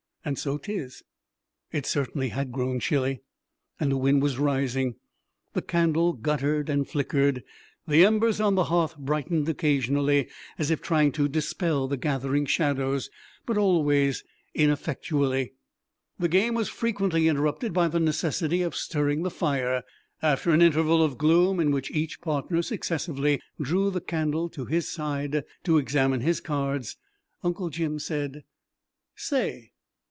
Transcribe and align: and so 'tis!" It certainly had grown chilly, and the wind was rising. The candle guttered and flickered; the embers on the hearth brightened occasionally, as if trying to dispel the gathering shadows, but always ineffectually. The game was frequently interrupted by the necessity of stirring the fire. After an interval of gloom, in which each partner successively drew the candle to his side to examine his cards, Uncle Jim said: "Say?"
and 0.23 0.37
so 0.37 0.55
'tis!" 0.55 1.01
It 1.71 1.83
certainly 1.87 2.29
had 2.29 2.51
grown 2.51 2.79
chilly, 2.79 3.21
and 3.79 3.91
the 3.91 3.97
wind 3.97 4.21
was 4.21 4.37
rising. 4.37 4.93
The 5.53 5.63
candle 5.63 6.13
guttered 6.13 6.69
and 6.69 6.87
flickered; 6.87 7.43
the 7.87 8.05
embers 8.05 8.39
on 8.39 8.53
the 8.53 8.65
hearth 8.65 8.95
brightened 8.99 9.49
occasionally, 9.49 10.29
as 10.59 10.69
if 10.69 10.79
trying 10.79 11.11
to 11.13 11.27
dispel 11.27 11.87
the 11.87 11.97
gathering 11.97 12.45
shadows, 12.45 13.09
but 13.47 13.57
always 13.57 14.23
ineffectually. 14.53 15.53
The 16.19 16.29
game 16.29 16.53
was 16.53 16.69
frequently 16.69 17.27
interrupted 17.27 17.73
by 17.73 17.87
the 17.87 17.99
necessity 17.99 18.61
of 18.61 18.75
stirring 18.75 19.23
the 19.23 19.31
fire. 19.31 19.81
After 20.21 20.51
an 20.51 20.61
interval 20.61 21.01
of 21.03 21.17
gloom, 21.17 21.59
in 21.59 21.71
which 21.71 21.89
each 21.89 22.21
partner 22.21 22.61
successively 22.61 23.41
drew 23.59 23.89
the 23.89 24.01
candle 24.01 24.49
to 24.49 24.65
his 24.65 24.87
side 24.87 25.43
to 25.63 25.79
examine 25.79 26.21
his 26.21 26.41
cards, 26.41 26.97
Uncle 27.43 27.71
Jim 27.71 27.97
said: 27.97 28.43
"Say?" 29.15 29.69